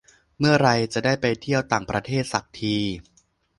[0.39, 2.75] เมื่อไรจะได้ไปเที่ยวต่างประเทศสักที